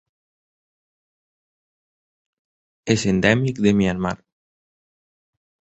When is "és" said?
2.95-3.07